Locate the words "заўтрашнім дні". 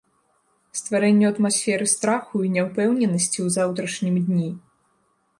3.57-4.49